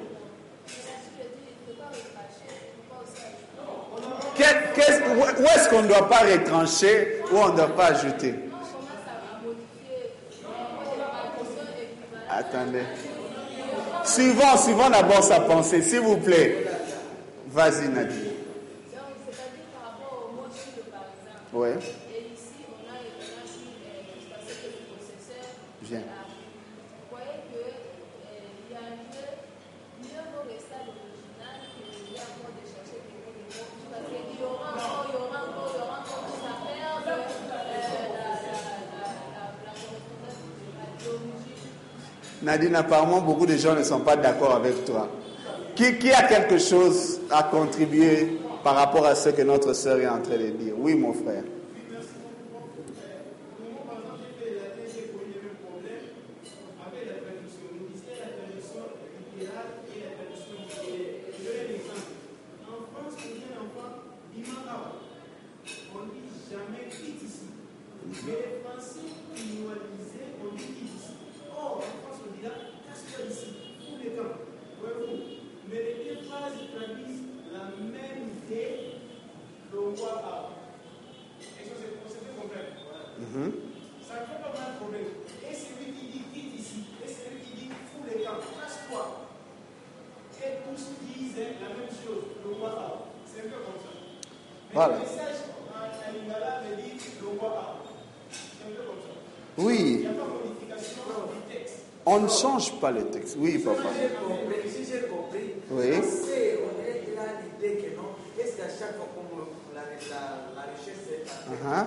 Où 4.38 5.44
est-ce 5.44 5.68
qu'on 5.68 5.82
ne 5.82 5.88
doit 5.88 6.08
pas 6.08 6.20
retrancher 6.20 7.20
ou 7.30 7.36
on 7.36 7.48
ne 7.50 7.56
doit 7.56 7.76
pas 7.76 7.86
ajouter? 7.88 8.34
Attendez. 12.30 12.84
Suivons, 14.04 14.56
suivons 14.56 14.88
d'abord 14.88 15.22
sa 15.22 15.40
pensée, 15.40 15.82
s'il 15.82 16.00
vous 16.00 16.16
plaît. 16.16 16.64
Vas-y, 17.48 17.88
Nadia. 17.88 18.29
Ouais. 21.52 21.70
Et 21.70 22.32
ici, 22.32 22.62
on 22.68 22.86
a, 22.86 22.94
que 22.94 24.66
le 24.66 24.78
processeur. 24.86 25.44
Bien. 25.82 26.02
Vous 27.10 27.16
y 27.16 28.74
a 28.74 28.86
mieux, 28.94 29.30
qu'il 32.06 32.14
y 32.14 32.18
a 32.18 32.22
encore 32.22 32.54
de 32.54 32.62
chercher. 32.62 33.02
Parce 33.90 34.06
qu'il 34.06 34.38
y 34.38 34.44
aura 34.44 34.70
encore, 34.70 35.06
il 35.08 35.12
y 35.12 35.16
aura 35.16 35.40
encore, 35.48 35.70
il 35.74 35.78
y 35.78 35.82
aura 35.82 35.98
encore 35.98 36.24
la, 36.44 37.16
correspondance. 37.16 37.60
Nadine, 42.42 42.76
apparemment, 42.76 43.20
beaucoup 43.22 43.46
de 43.46 43.56
gens 43.56 43.74
ne 43.74 43.82
sont 43.82 44.00
pas 44.00 44.16
d'accord 44.16 44.54
avec 44.54 44.84
toi. 44.84 45.08
Qui 45.74 46.12
a 46.12 46.22
quelque 46.28 46.58
chose 46.58 47.20
à 47.28 47.42
contribuer 47.44 48.39
par 48.62 48.74
rapport 48.74 49.06
à 49.06 49.14
ce 49.14 49.30
que 49.30 49.42
notre 49.42 49.72
sœur 49.72 49.98
est 49.98 50.08
en 50.08 50.20
train 50.20 50.36
de 50.36 50.50
dire. 50.50 50.74
Oui, 50.78 50.94
mon 50.94 51.12
frère. 51.12 51.44
Change 102.30 102.72
pas 102.80 102.90
le 102.90 103.02
texte. 103.06 103.36
Oui, 103.38 103.58
papa. 103.58 103.88
Si 104.66 104.84
j'ai 104.90 105.00
compris, 105.08 105.54
oui. 105.70 105.82
on 105.92 106.82
est 106.82 107.16
là 107.16 107.22
l'idée 107.42 107.76
que 107.76 107.96
non, 107.96 108.08
est-ce 108.38 108.56
qu'à 108.56 108.68
chaque 108.68 108.96
fois 108.96 109.08
qu'on 109.14 109.74
la, 109.74 109.82
richesse 110.72 111.06
est 111.10 111.24
uh 111.24 111.56
-huh. 111.64 111.86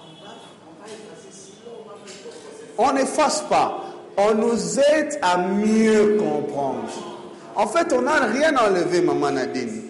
on 0.00 0.24
va, 0.24 0.32
on 0.66 0.84
effacer, 0.86 1.32
sinon 1.32 1.72
on 2.78 2.86
va 2.86 2.88
On 2.88 2.92
n'efface 2.92 3.42
pas. 3.42 3.80
On 4.16 4.34
nous 4.34 4.78
aide 4.78 5.18
à 5.22 5.38
mieux 5.38 6.16
comprendre. 6.18 6.88
En 7.56 7.66
fait, 7.66 7.92
on 7.92 8.02
n'a 8.02 8.20
rien 8.26 8.56
enlevé, 8.56 9.00
Maman 9.00 9.32
Nadine. 9.32 9.83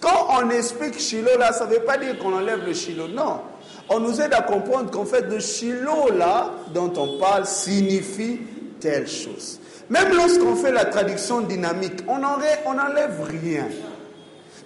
Quand 0.00 0.28
on 0.30 0.50
explique 0.50 0.98
Shiloh 0.98 1.36
là, 1.38 1.52
ça 1.52 1.66
ne 1.66 1.72
veut 1.72 1.80
pas 1.80 1.96
dire 1.96 2.18
qu'on 2.18 2.32
enlève 2.32 2.64
le 2.64 2.72
Shiloh. 2.72 3.08
Non. 3.08 3.40
On 3.88 4.00
nous 4.00 4.20
aide 4.20 4.32
à 4.32 4.42
comprendre 4.42 4.90
qu'en 4.90 5.04
fait, 5.04 5.22
le 5.22 5.40
Shiloh 5.40 6.10
là, 6.16 6.50
dont 6.72 6.92
on 6.96 7.18
parle, 7.18 7.46
signifie 7.46 8.40
telle 8.80 9.08
chose. 9.08 9.58
Même 9.90 10.14
lorsqu'on 10.14 10.54
fait 10.54 10.70
la 10.70 10.84
traduction 10.84 11.40
dynamique, 11.40 12.00
on 12.06 12.18
n'enlève 12.18 13.22
rien. 13.42 13.66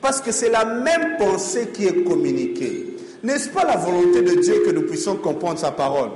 Parce 0.00 0.20
que 0.20 0.32
c'est 0.32 0.50
la 0.50 0.64
même 0.64 1.16
pensée 1.16 1.68
qui 1.68 1.86
est 1.86 2.02
communiquée. 2.02 2.96
N'est-ce 3.22 3.48
pas 3.48 3.64
la 3.64 3.76
volonté 3.76 4.22
de 4.22 4.40
Dieu 4.40 4.64
que 4.66 4.72
nous 4.72 4.82
puissions 4.82 5.14
comprendre 5.16 5.60
sa 5.60 5.70
parole? 5.70 6.10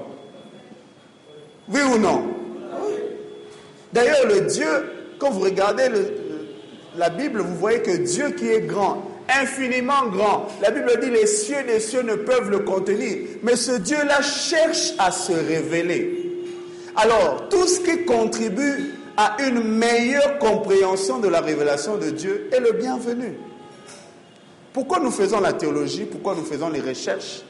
Oui 1.69 1.81
ou 1.95 1.99
non? 1.99 2.25
D'ailleurs, 3.93 4.27
le 4.27 4.41
Dieu, 4.43 4.67
quand 5.21 5.31
vous 5.31 5.41
regardez 5.41 5.89
la 6.97 7.11
Bible, 7.11 7.41
vous 7.41 7.57
voyez 7.57 7.81
que 7.81 7.97
Dieu 7.97 8.31
qui 8.31 8.49
est 8.49 8.63
grand, 8.63 9.03
infiniment 9.29 10.07
grand, 10.07 10.47
la 10.63 10.71
Bible 10.71 10.93
dit 11.01 11.11
les 11.11 11.27
cieux 11.27 11.63
des 11.67 11.81
cieux 11.81 12.03
ne 12.03 12.15
peuvent 12.15 12.51
le 12.51 12.61
contenir, 12.61 13.19
mais 13.43 13.57
ce 13.57 13.73
Dieu-là 13.73 14.23
cherche 14.23 14.95
à 14.99 15.11
se 15.11 15.33
révéler. 15.33 16.23
Alors, 16.97 17.49
tout 17.49 17.67
ce 17.67 17.81
qui 17.81 18.05
contribue 18.05 18.95
à 19.17 19.37
une 19.47 19.63
meilleure 19.63 20.39
compréhension 20.39 21.19
de 21.19 21.29
la 21.29 21.41
révélation 21.41 21.97
de 21.99 22.11
Dieu 22.11 22.49
est 22.53 22.61
le 22.61 22.73
bienvenu. 22.73 23.35
Pourquoi 24.73 25.01
nous 25.01 25.11
faisons 25.11 25.41
la 25.41 25.53
théologie? 25.53 26.05
Pourquoi 26.05 26.35
nous 26.35 26.45
faisons 26.45 26.69
les 26.69 26.81
recherches? 26.81 27.43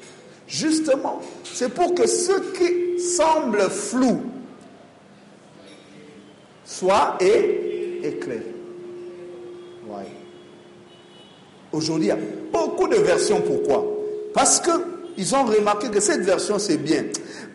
Justement, 0.47 1.21
c'est 1.45 1.73
pour 1.73 1.95
que 1.95 2.07
ce 2.07 2.33
qui 2.53 3.01
semble 3.01 3.63
flou 3.69 4.23
soit 6.65 7.19
éclairé. 7.21 8.56
Aujourd'hui, 11.73 12.07
il 12.07 12.09
y 12.09 12.13
a 12.13 12.19
beaucoup 12.53 12.89
de 12.89 12.97
versions. 12.97 13.41
Pourquoi? 13.41 13.85
Parce 14.35 14.61
qu'ils 14.61 15.35
ont 15.35 15.45
remarqué 15.45 15.89
que 15.89 16.01
cette 16.01 16.23
version, 16.23 16.59
c'est 16.59 16.77
bien. 16.77 17.05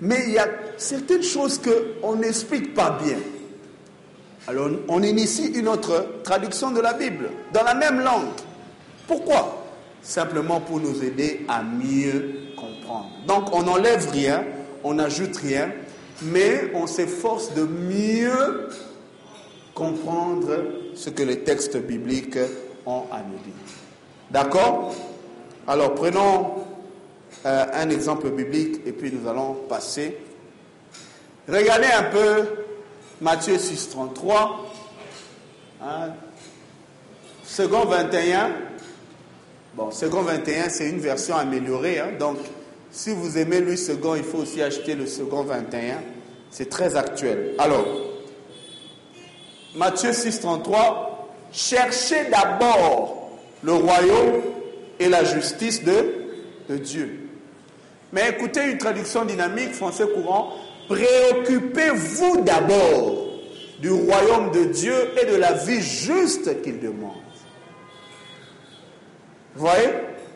Mais 0.01 0.23
il 0.27 0.33
y 0.33 0.39
a 0.39 0.47
certaines 0.77 1.23
choses 1.23 1.59
qu'on 1.59 2.15
n'explique 2.15 2.73
pas 2.73 2.99
bien. 3.03 3.17
Alors, 4.47 4.69
on 4.87 5.03
initie 5.03 5.47
une 5.47 5.67
autre 5.67 6.21
traduction 6.23 6.71
de 6.71 6.81
la 6.81 6.93
Bible, 6.93 7.29
dans 7.53 7.63
la 7.63 7.75
même 7.75 7.99
langue. 8.01 8.29
Pourquoi? 9.07 9.65
Simplement 10.01 10.59
pour 10.59 10.79
nous 10.79 11.03
aider 11.03 11.45
à 11.47 11.61
mieux 11.61 12.53
comprendre. 12.55 13.11
Donc, 13.27 13.53
on 13.55 13.63
n'enlève 13.63 14.09
rien, 14.11 14.43
on 14.83 14.95
n'ajoute 14.95 15.37
rien, 15.37 15.71
mais 16.23 16.71
on 16.73 16.87
s'efforce 16.87 17.53
de 17.53 17.63
mieux 17.63 18.69
comprendre 19.75 20.49
ce 20.95 21.09
que 21.09 21.23
les 21.23 21.39
textes 21.39 21.77
bibliques 21.77 22.39
ont 22.85 23.03
à 23.11 23.19
nous 23.19 23.37
dire. 23.43 23.80
D'accord 24.31 24.95
Alors, 25.67 25.93
prenons 25.93 26.63
euh, 27.45 27.65
un 27.73 27.89
exemple 27.89 28.29
biblique 28.29 28.79
et 28.85 28.93
puis 28.93 29.11
nous 29.11 29.29
allons 29.29 29.55
passer. 29.67 30.17
Regardez 31.49 31.87
un 31.87 32.03
peu 32.03 32.45
Matthieu 33.19 33.57
6, 33.57 33.89
33. 33.89 34.71
Hein. 35.83 36.13
Second 37.43 37.83
21. 37.83 38.51
Bon, 39.73 39.91
second 39.91 40.21
21, 40.21 40.69
c'est 40.69 40.89
une 40.89 40.99
version 40.99 41.35
améliorée. 41.35 41.99
Hein. 41.99 42.11
donc, 42.17 42.37
si 42.89 43.11
vous 43.11 43.37
aimez 43.37 43.59
le 43.59 43.75
second, 43.75 44.15
il 44.15 44.23
faut 44.23 44.37
aussi 44.39 44.61
acheter 44.61 44.95
le 44.95 45.07
second 45.07 45.43
21. 45.43 45.97
C'est 46.51 46.69
très 46.69 46.95
actuel. 46.95 47.55
Alors, 47.57 47.85
Matthieu 49.75 50.13
6, 50.13 50.39
33. 50.39 51.27
Cherchez 51.51 52.29
d'abord 52.29 53.10
le 53.63 53.73
royaume 53.73 54.41
et 54.99 55.09
la 55.09 55.23
justice 55.23 55.83
de, 55.83 56.17
Dieu. 56.69 57.19
Mais 58.13 58.29
écoutez 58.29 58.71
une 58.71 58.77
traduction 58.77 59.25
dynamique, 59.25 59.73
français 59.73 60.05
courant. 60.13 60.53
Préoccupez-vous 60.87 62.41
d'abord 62.43 63.27
du 63.79 63.91
royaume 63.91 64.51
de 64.51 64.65
Dieu 64.65 64.93
et 65.21 65.25
de 65.25 65.35
la 65.35 65.51
vie 65.51 65.81
juste 65.81 66.61
qu'il 66.61 66.79
demande. 66.79 67.11
Vous 69.55 69.65
voyez? 69.65 69.89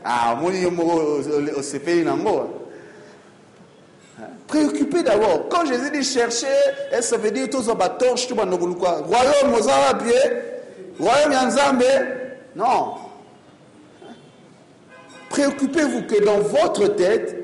Ah, 0.03 0.38
Préoccupez 4.47 5.03
d'abord. 5.03 5.47
Quand 5.49 5.65
Jésus 5.65 5.89
dit 5.91 6.03
chercher, 6.03 6.47
ça 6.99 7.17
veut 7.17 7.31
dire 7.31 7.49
tous 7.49 7.69
torche, 7.89 8.27
tout 8.27 8.35
le 8.35 8.73
quoi. 8.75 9.03
Royaume 9.05 9.51
pied, 10.03 10.31
royaume 10.99 11.31
Yanzambe. 11.31 11.83
Non. 12.55 13.04
Préoccupez-vous 15.36 16.04
que 16.04 16.24
dans 16.24 16.39
votre 16.39 16.95
tête, 16.95 17.36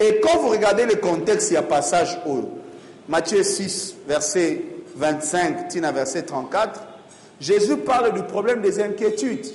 et 0.00 0.20
quand 0.20 0.38
vous 0.38 0.48
regardez 0.48 0.86
le 0.86 0.94
contexte, 0.94 1.50
il 1.50 1.54
y 1.54 1.56
a 1.58 1.62
passage 1.62 2.18
où 2.26 2.48
Matthieu 3.10 3.42
6, 3.42 3.96
verset 4.08 4.62
25, 4.96 5.68
tina 5.68 5.92
verset 5.92 6.22
34, 6.22 6.80
Jésus 7.42 7.76
parle 7.76 8.14
du 8.14 8.22
problème 8.22 8.62
des 8.62 8.80
inquiétudes. 8.80 9.48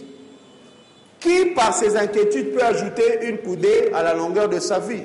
Qui, 1.20 1.46
par 1.56 1.74
ces 1.74 1.98
inquiétudes, 1.98 2.54
peut 2.54 2.64
ajouter 2.64 3.22
une 3.24 3.40
coudée 3.40 3.90
à 3.96 4.04
la 4.04 4.14
longueur 4.14 4.48
de 4.48 4.60
sa 4.60 4.78
vie? 4.78 5.02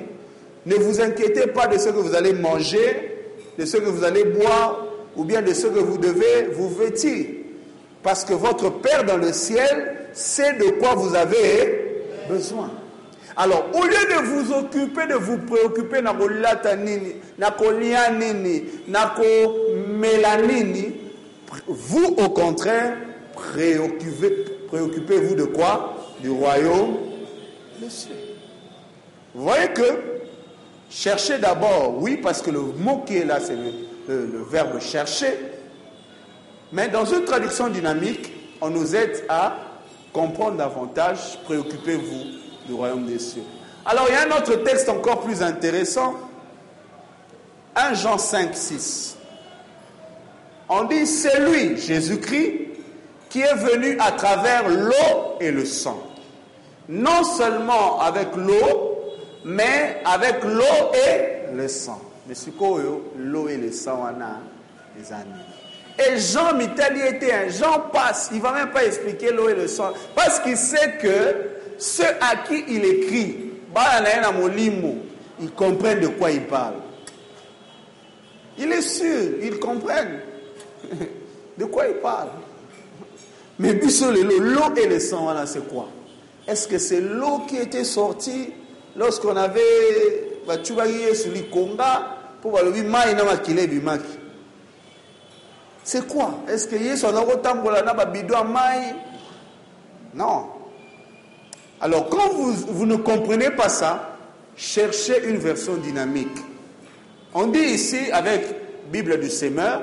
Ne 0.67 0.75
vous 0.75 1.01
inquiétez 1.01 1.47
pas 1.47 1.65
de 1.65 1.79
ce 1.79 1.89
que 1.89 1.97
vous 1.97 2.13
allez 2.13 2.33
manger, 2.33 3.25
de 3.57 3.65
ce 3.65 3.77
que 3.77 3.89
vous 3.89 4.03
allez 4.03 4.25
boire, 4.25 4.85
ou 5.15 5.23
bien 5.23 5.41
de 5.41 5.55
ce 5.55 5.65
que 5.65 5.79
vous 5.79 5.97
devez 5.97 6.49
vous 6.53 6.69
vêtir. 6.69 7.25
Parce 8.03 8.23
que 8.23 8.35
votre 8.35 8.69
Père 8.69 9.03
dans 9.03 9.17
le 9.17 9.33
ciel 9.33 9.95
sait 10.13 10.53
de 10.53 10.79
quoi 10.79 10.93
vous 10.93 11.15
avez 11.15 11.88
besoin. 12.29 12.69
Alors, 13.35 13.65
au 13.73 13.83
lieu 13.83 13.91
de 13.91 14.25
vous 14.25 14.53
occuper, 14.53 15.07
de 15.07 15.15
vous 15.15 15.37
préoccuper, 15.37 16.01
na 16.01 16.13
nini, 16.75 17.15
na 17.37 17.55
nini, 18.11 18.63
mélanini, 19.87 20.93
vous, 21.67 22.15
au 22.17 22.29
contraire, 22.29 22.97
préoccupez-vous 23.33 25.35
de 25.35 25.45
quoi? 25.45 25.95
Du 26.21 26.29
royaume 26.29 26.97
des 27.79 27.89
cieux. 27.89 28.11
Vous 29.33 29.43
voyez 29.43 29.69
que 29.69 30.01
chercher 30.89 31.37
d'abord, 31.37 31.95
oui, 31.97 32.17
parce 32.17 32.41
que 32.41 32.51
le 32.51 32.59
mot 32.59 33.03
qui 33.05 33.17
est 33.17 33.25
là, 33.25 33.39
c'est 33.39 33.55
le 34.07 34.43
verbe 34.49 34.81
chercher. 34.81 35.39
Mais 36.73 36.89
dans 36.89 37.05
une 37.05 37.23
traduction 37.23 37.69
dynamique, 37.69 38.33
on 38.59 38.69
nous 38.69 38.95
aide 38.95 39.23
à 39.29 39.55
comprendre 40.13 40.57
davantage, 40.57 41.39
préoccupez-vous 41.45 42.67
du 42.67 42.73
royaume 42.73 43.05
des 43.05 43.19
cieux. 43.19 43.43
Alors 43.85 44.05
il 44.09 44.13
y 44.13 44.17
a 44.17 44.23
un 44.23 44.37
autre 44.37 44.55
texte 44.63 44.89
encore 44.89 45.21
plus 45.21 45.41
intéressant, 45.41 46.15
1 47.75 47.93
Jean 47.93 48.17
5, 48.17 48.55
6. 48.55 49.17
On 50.69 50.83
dit, 50.83 51.07
c'est 51.07 51.39
lui, 51.39 51.77
Jésus-Christ, 51.77 52.53
qui 53.29 53.41
est 53.41 53.55
venu 53.55 53.97
à 53.99 54.11
travers 54.11 54.67
l'eau 54.69 55.37
et 55.39 55.51
le 55.51 55.65
sang. 55.65 55.99
Non 56.87 57.23
seulement 57.23 57.99
avec 57.99 58.35
l'eau, 58.35 58.99
mais 59.45 60.01
avec 60.05 60.43
l'eau 60.43 60.91
et 60.93 61.55
le 61.55 61.67
sang. 61.67 62.01
Mais 62.27 62.35
l'eau 63.17 63.47
et 63.47 63.57
le 63.57 63.71
sang, 63.71 64.03
on 64.03 64.21
a 64.21 64.39
des 64.95 65.11
années. 65.11 65.48
Et 65.99 66.17
Jean 66.17 66.55
Mitali 66.55 67.01
était 67.01 67.33
un 67.33 67.49
Jean 67.49 67.81
passe, 67.91 68.29
il 68.31 68.37
ne 68.37 68.43
va 68.43 68.53
même 68.53 68.71
pas 68.71 68.85
expliquer 68.85 69.31
l'eau 69.31 69.49
et 69.49 69.55
le 69.55 69.67
sang, 69.67 69.91
parce 70.15 70.39
qu'il 70.39 70.55
sait 70.55 70.97
que 71.01 71.49
ceux 71.77 72.05
à 72.21 72.37
qui 72.47 72.63
il 72.69 72.85
écrit, 72.85 73.51
ils 75.41 75.51
comprennent 75.51 75.99
de 75.99 76.07
quoi 76.07 76.31
il 76.31 76.43
parle. 76.43 76.75
Il 78.57 78.71
est 78.71 78.81
sûr, 78.81 79.31
ils 79.41 79.59
comprennent 79.59 80.19
de 81.57 81.65
quoi 81.65 81.87
il 81.87 81.95
parle. 81.95 82.29
Mais 83.57 83.73
l'eau 83.73 84.73
et 84.75 84.87
le 84.87 84.99
sang, 84.99 85.23
voilà, 85.23 85.45
c'est 85.45 85.67
quoi? 85.67 85.89
Est-ce 86.47 86.67
que 86.67 86.77
c'est 86.77 87.01
l'eau 87.01 87.41
qui 87.47 87.57
était 87.57 87.83
sortie 87.83 88.53
lorsqu'on 88.95 89.35
avait 89.35 89.59
sur 91.13 91.31
les 91.31 91.43
Konga 91.43 92.17
pour 92.41 92.57
le 92.63 92.71
C'est 95.91 96.07
quoi? 96.07 96.35
Est-ce 96.47 96.67
que 96.67 96.75
Yesu 96.75 97.03
a 97.07 97.11
Non. 100.13 100.45
Alors 101.81 102.09
quand 102.09 102.29
vous, 102.31 102.85
ne 102.85 102.95
comprenez 102.95 103.49
pas 103.49 103.69
ça, 103.69 104.17
cherchez 104.55 105.27
une 105.27 105.37
version 105.37 105.77
dynamique. 105.77 106.37
On 107.33 107.47
dit 107.47 107.57
ici 107.57 108.11
avec 108.11 108.45
Bible 108.91 109.19
du 109.19 109.31
Semeur, 109.31 109.81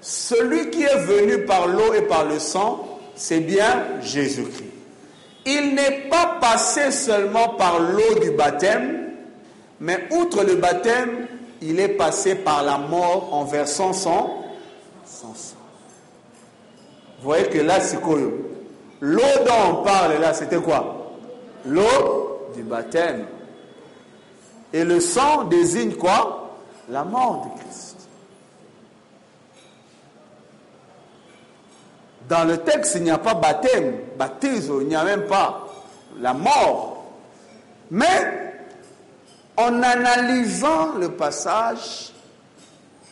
celui 0.00 0.70
qui 0.70 0.82
est 0.82 0.98
venu 0.98 1.44
par 1.44 1.68
l'eau 1.68 1.94
et 1.94 2.02
par 2.02 2.24
le 2.24 2.40
sang, 2.40 2.98
c'est 3.14 3.38
bien 3.38 3.84
Jésus-Christ. 4.02 4.72
Il 5.44 5.76
n'est 5.76 6.08
pas 6.10 6.38
passé 6.40 6.90
seulement 6.90 7.50
par 7.50 7.78
l'eau 7.78 8.18
du 8.20 8.32
baptême, 8.32 9.12
Mais 9.78 10.08
outre 10.10 10.42
le 10.42 10.56
baptême, 10.56 11.28
il 11.62 11.78
est 11.78 11.90
passé 11.90 12.34
par 12.34 12.64
la 12.64 12.78
mort 12.78 13.32
en 13.32 13.44
versant 13.44 13.92
son, 13.92 14.45
sang. 15.16 15.56
Vous 17.18 17.24
voyez 17.24 17.48
que 17.48 17.58
là, 17.58 17.80
c'est 17.80 18.00
quoi 18.00 18.18
L'eau 19.00 19.20
dont 19.46 19.80
on 19.80 19.84
parle 19.84 20.20
là, 20.20 20.32
c'était 20.34 20.60
quoi? 20.60 21.12
L'eau 21.64 22.50
du 22.54 22.62
baptême. 22.62 23.26
Et 24.72 24.84
le 24.84 25.00
sang 25.00 25.44
désigne 25.44 25.94
quoi? 25.94 26.56
La 26.88 27.04
mort 27.04 27.46
de 27.46 27.60
Christ. 27.60 28.08
Dans 32.28 32.44
le 32.44 32.58
texte, 32.58 32.96
il 32.96 33.04
n'y 33.04 33.10
a 33.10 33.18
pas 33.18 33.34
baptême, 33.34 33.98
baptême, 34.18 34.60
il 34.80 34.88
n'y 34.88 34.96
a 34.96 35.04
même 35.04 35.26
pas 35.26 35.66
la 36.20 36.34
mort. 36.34 37.04
Mais 37.90 38.54
en 39.56 39.82
analysant 39.82 40.94
le 40.98 41.12
passage, 41.12 42.12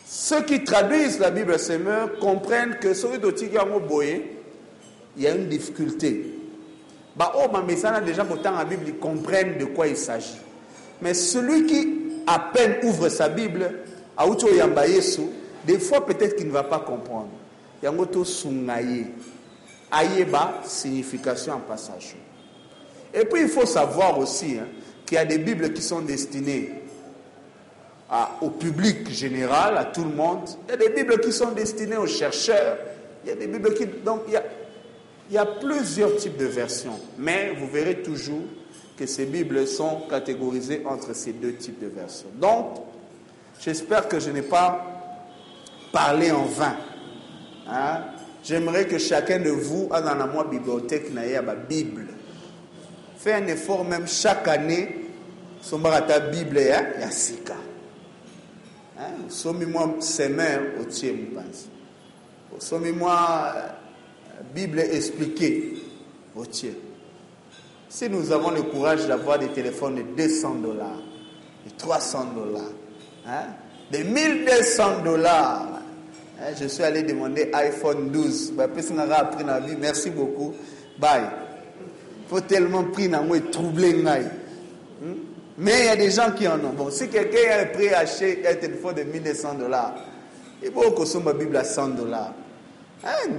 ceux 0.05 0.43
qui 0.43 0.63
traduisent 0.63 1.19
la 1.19 1.31
Bible 1.31 1.57
Seigneur 1.57 2.19
comprennent 2.19 2.77
que 2.79 2.93
ce 2.93 3.07
il 5.17 5.23
y 5.23 5.27
a 5.27 5.31
une 5.33 5.47
difficulté. 5.47 6.35
Bah, 7.15 7.33
oh, 7.37 7.47
mais 7.65 7.77
ça, 7.77 7.99
déjà, 8.01 8.25
pourtant, 8.25 8.51
la 8.51 8.65
Bible, 8.65 8.83
ils 8.87 8.97
comprennent 8.97 9.57
de 9.57 9.65
quoi 9.65 9.87
il 9.87 9.97
s'agit. 9.97 10.37
Mais 11.01 11.13
celui 11.13 11.65
qui 11.65 12.05
à 12.27 12.39
peine 12.53 12.77
ouvre 12.83 13.09
sa 13.09 13.29
Bible, 13.29 13.71
des 15.65 15.79
fois 15.79 16.05
peut-être 16.05 16.35
qu'il 16.35 16.47
ne 16.47 16.51
va 16.51 16.63
pas 16.63 16.79
comprendre. 16.79 17.29
Yangoto 17.83 18.23
sungaye. 18.23 19.07
Ayeba, 19.91 20.61
signification 20.65 21.53
en 21.53 21.59
passage. 21.59 22.15
Et 23.13 23.25
puis 23.25 23.41
il 23.41 23.47
faut 23.47 23.65
savoir 23.65 24.17
aussi 24.19 24.57
hein, 24.59 24.67
qu'il 25.05 25.15
y 25.15 25.19
a 25.19 25.25
des 25.25 25.37
Bibles 25.37 25.71
qui 25.73 25.81
sont 25.81 26.01
destinées 26.01 26.84
au 28.41 28.49
public 28.49 29.09
général, 29.11 29.77
à 29.77 29.85
tout 29.85 30.03
le 30.03 30.15
monde. 30.15 30.47
Il 30.67 30.71
y 30.71 30.73
a 30.73 30.77
des 30.77 30.89
Bibles 30.89 31.19
qui 31.19 31.31
sont 31.31 31.51
destinées 31.51 31.97
aux 31.97 32.07
chercheurs. 32.07 32.77
Il 33.23 33.29
y 33.29 33.31
a 33.31 33.35
des 33.35 33.47
Bibles 33.47 33.73
qui. 33.73 33.85
Donc 34.03 34.21
il 34.27 35.33
y 35.33 35.37
a, 35.37 35.45
plusieurs 35.45 36.15
types 36.17 36.37
de 36.37 36.45
versions. 36.45 36.99
Mais 37.17 37.53
vous 37.57 37.67
verrez 37.67 38.03
toujours 38.03 38.43
que 38.97 39.05
ces 39.05 39.25
Bibles 39.25 39.67
sont 39.67 40.01
catégorisées 40.09 40.83
entre 40.85 41.15
ces 41.15 41.33
deux 41.33 41.53
types 41.53 41.81
de 41.81 41.87
versions. 41.87 42.29
Donc, 42.35 42.77
j'espère 43.59 44.07
que 44.07 44.19
je 44.19 44.29
n'ai 44.29 44.43
pas 44.43 44.85
parlé 45.91 46.31
en 46.31 46.45
vain. 46.45 46.75
Hein? 47.67 48.03
J'aimerais 48.43 48.85
que 48.85 48.99
chacun 48.99 49.39
de 49.39 49.49
vous 49.49 49.89
a 49.91 50.01
dans 50.01 50.13
la 50.13 50.27
moi 50.27 50.45
bibliothèque 50.49 51.11
la 51.13 51.55
Bible. 51.55 52.05
Fais 53.17 53.33
un 53.33 53.47
effort 53.47 53.83
même 53.83 54.07
chaque 54.07 54.47
année. 54.47 55.01
ta 56.07 56.19
Bible 56.19 56.59
ya 56.59 56.99
ya 56.99 57.09
sika. 57.09 57.55
Hein? 58.97 59.11
Au 60.79 60.85
tiers 60.85 61.15
pense. 61.33 61.67
Somi 62.59 62.91
moi 62.91 63.53
Bible 64.53 64.79
expliquée. 64.79 65.73
Si 67.89 68.09
nous 68.09 68.31
avons 68.31 68.51
le 68.51 68.63
courage 68.63 69.07
d'avoir 69.07 69.39
des 69.39 69.47
téléphones 69.49 69.95
de 69.95 70.01
200 70.17 70.55
dollars, 70.55 71.01
de 71.65 71.71
300 71.77 72.25
dollars, 72.35 72.71
hein, 73.25 73.45
de 73.91 73.99
1200 73.99 75.03
dollars, 75.03 75.81
hein, 76.39 76.53
je 76.59 76.67
suis 76.67 76.83
allé 76.83 77.03
demander 77.03 77.49
iPhone 77.53 78.09
12. 78.11 78.51
Bah, 78.51 78.67
merci 79.79 80.09
beaucoup. 80.09 80.53
Bye. 80.99 81.23
Il 82.25 82.29
faut 82.29 82.41
tellement 82.41 82.83
prendre 82.83 83.11
dans 83.11 83.23
moi 83.23 83.37
et 83.37 83.41
troubler. 83.41 83.93
Hmm? 83.93 85.34
Mais 85.57 85.79
il 85.79 85.85
y 85.85 85.89
a 85.89 85.95
des 85.95 86.11
gens 86.11 86.31
qui 86.31 86.47
en 86.47 86.55
ont. 86.55 86.73
Bon, 86.75 86.89
si 86.91 87.07
quelqu'un 87.07 87.59
est 87.59 87.71
prêt 87.71 87.93
à 87.93 87.99
acheter 87.99 88.43
un 88.47 88.55
téléphone 88.55 88.95
de 88.95 89.03
1200 89.03 89.53
dollars, 89.55 89.95
il 90.61 90.71
faut 90.71 90.91
que 90.91 91.05
son 91.05 91.21
Bible 91.21 91.55
à 91.55 91.63
100 91.63 91.89
dollars. 91.89 92.33
Hein, 93.03 93.29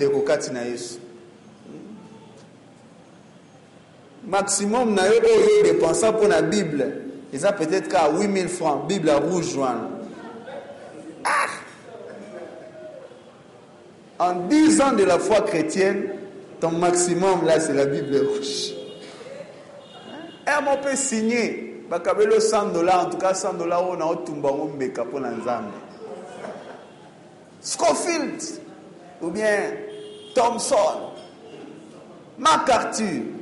maximum 4.27 4.95
na 4.95 5.07
yo 5.07 5.21
oyo 5.23 5.63
dépensa 5.63 6.13
pour 6.13 6.29
la 6.29 6.43
bible 6.43 7.03
ça 7.37 7.53
peut-être 7.53 7.89
qu'à 7.89 8.09
8000 8.11 8.49
francs 8.49 8.87
bible 8.89 9.11
à 9.11 9.19
rouge 9.19 9.59
ah! 11.25 11.47
en 14.19 14.35
10 14.49 14.81
ans 14.81 14.93
de 14.93 15.05
la 15.05 15.19
foi 15.19 15.43
chrétienne 15.43 16.09
ton 16.61 16.73
maximum 16.73 17.45
là 17.45 17.61
c'est 17.61 17.75
la 17.75 17.87
bible 17.87 18.17
rouge 18.17 18.75
un 20.47 20.61
mot 20.63 20.77
peut 20.83 20.97
signer? 20.97 21.66
Bakabelo 21.89 22.41
100 22.41 22.73
dollars 22.73 23.07
en 23.07 23.11
tout 23.11 23.19
cas 23.19 23.35
100 23.35 23.55
dollars 23.55 23.89
on 23.89 24.01
a 24.01 24.07
otumba 24.07 24.51
ngo 24.51 24.67
mbeka 24.75 25.05
pour 25.05 25.21
na 25.21 25.31
nzambe 25.31 25.73
Scofield 27.61 28.43
ou 29.23 29.31
bien 29.31 29.73
Thompson 30.35 31.13
MacArthur 32.39 33.37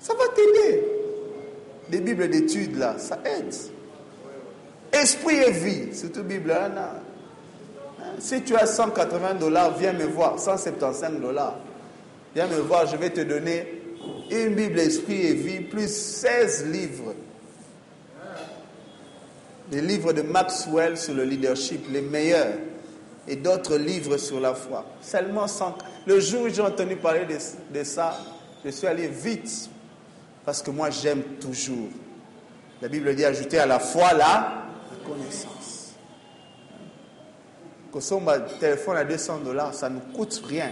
ça 0.00 0.14
va 0.14 0.24
t'aider. 0.34 0.82
Des 1.90 2.00
Bibles 2.00 2.30
d'études 2.30 2.78
là, 2.78 2.94
ça 2.98 3.18
aide. 3.24 3.54
Esprit 4.92 5.36
et 5.36 5.50
vie, 5.50 5.94
surtout 5.94 6.22
Bible. 6.22 6.52
Hein, 6.52 6.72
hein, 6.76 8.04
si 8.18 8.42
tu 8.42 8.56
as 8.56 8.66
180 8.66 9.34
dollars, 9.34 9.76
viens 9.76 9.92
me 9.92 10.04
voir. 10.04 10.38
175 10.38 11.20
dollars. 11.20 11.56
Viens 12.34 12.46
me 12.46 12.60
voir, 12.60 12.86
je 12.86 12.96
vais 12.96 13.10
te 13.10 13.20
donner 13.20 13.79
une 14.30 14.54
Bible 14.54 14.78
Esprit 14.78 15.26
et 15.26 15.34
vie, 15.34 15.60
plus 15.60 15.92
16 15.92 16.66
livres. 16.66 17.14
Les 19.72 19.80
livres 19.80 20.12
de 20.12 20.22
Maxwell 20.22 20.96
sur 20.96 21.14
le 21.14 21.24
leadership, 21.24 21.86
les 21.90 22.00
meilleurs. 22.00 22.54
Et 23.28 23.36
d'autres 23.36 23.76
livres 23.76 24.16
sur 24.16 24.40
la 24.40 24.54
foi. 24.54 24.84
Seulement 25.00 25.46
100. 25.46 25.78
Le 26.06 26.18
jour 26.18 26.42
où 26.42 26.48
j'ai 26.48 26.62
entendu 26.62 26.96
parler 26.96 27.26
de, 27.72 27.84
ça, 27.84 28.18
je 28.64 28.70
suis 28.70 28.86
allé 28.86 29.06
vite 29.06 29.70
parce 30.44 30.62
que 30.62 30.70
moi, 30.70 30.90
j'aime 30.90 31.22
toujours. 31.40 31.88
La 32.82 32.88
Bible 32.88 33.14
dit 33.14 33.24
ajouter 33.24 33.58
à 33.58 33.66
la 33.66 33.78
foi 33.78 34.12
la, 34.14 34.64
connaissance. 35.06 35.94
Son 38.00 38.22
téléphone 38.58 38.96
à 38.96 39.04
200 39.04 39.40
dollars, 39.44 39.74
ça 39.74 39.90
ne 39.90 40.00
coûte 40.14 40.42
rien. 40.46 40.70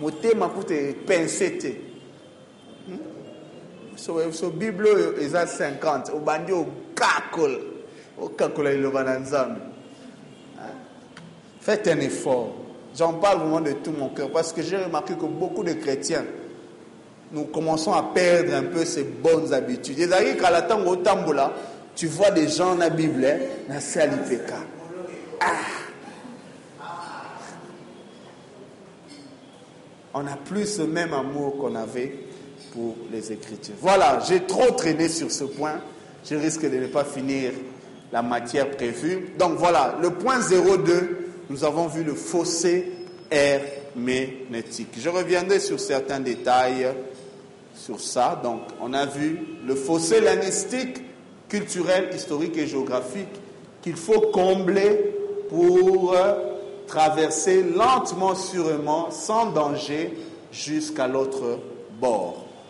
Mon 0.00 0.10
thème 0.10 0.40
coûte 0.54 0.72
pincé. 1.06 1.91
So, 4.02 4.32
so 4.32 4.50
Bible 4.50 5.14
est 5.20 5.32
à 5.36 5.46
50. 5.46 6.10
Au 6.12 6.18
bandi 6.18 6.50
au 6.50 6.66
kakol. 6.92 7.56
Au 8.20 8.30
kakol 8.30 8.70
il 8.74 8.90
Faites 11.60 11.86
un 11.86 12.00
effort. 12.00 12.52
J'en 12.98 13.12
parle 13.12 13.38
vraiment 13.38 13.60
de 13.60 13.70
tout 13.74 13.92
mon 13.92 14.08
cœur 14.08 14.32
parce 14.32 14.52
que 14.52 14.60
j'ai 14.60 14.78
remarqué 14.78 15.14
que 15.14 15.24
beaucoup 15.24 15.62
de 15.62 15.74
chrétiens 15.74 16.24
nous 17.30 17.44
commençons 17.44 17.92
à 17.92 18.02
perdre 18.02 18.54
un 18.54 18.64
peu 18.64 18.84
ces 18.84 19.04
bonnes 19.04 19.54
habitudes. 19.54 20.10
Tu 21.94 22.06
vois 22.08 22.30
des 22.32 22.48
gens 22.48 22.74
la 22.74 22.90
Bible, 22.90 23.22
dans 23.68 23.74
hein, 23.74 24.64
ah. 25.40 25.46
On 30.14 30.24
n'a 30.24 30.36
plus 30.44 30.66
ce 30.66 30.82
même 30.82 31.14
amour 31.14 31.56
qu'on 31.56 31.76
avait 31.76 32.31
pour 32.72 32.96
les 33.12 33.32
Écritures. 33.32 33.74
Voilà, 33.80 34.20
j'ai 34.26 34.40
trop 34.44 34.70
traîné 34.72 35.08
sur 35.08 35.30
ce 35.30 35.44
point. 35.44 35.80
Je 36.28 36.34
risque 36.34 36.62
de 36.62 36.76
ne 36.76 36.86
pas 36.86 37.04
finir 37.04 37.52
la 38.12 38.22
matière 38.22 38.70
prévue. 38.70 39.34
Donc 39.38 39.58
voilà, 39.58 39.96
le 40.00 40.10
point 40.10 40.40
02, 40.40 41.28
nous 41.50 41.64
avons 41.64 41.86
vu 41.86 42.04
le 42.04 42.14
fossé 42.14 42.92
herménétique. 43.30 44.88
Je 44.98 45.08
reviendrai 45.08 45.60
sur 45.60 45.80
certains 45.80 46.20
détails 46.20 46.88
sur 47.74 48.00
ça. 48.00 48.40
Donc, 48.42 48.60
on 48.80 48.92
a 48.92 49.06
vu 49.06 49.40
le 49.66 49.74
fossé 49.74 50.20
linguistique, 50.20 51.02
culturel, 51.48 52.10
historique 52.14 52.56
et 52.58 52.66
géographique 52.66 53.28
qu'il 53.82 53.96
faut 53.96 54.20
combler 54.32 55.14
pour 55.48 56.14
traverser 56.86 57.62
lentement, 57.62 58.34
sûrement, 58.34 59.10
sans 59.10 59.46
danger, 59.50 60.16
jusqu'à 60.52 61.08
l'autre 61.08 61.58
bord. 62.00 62.41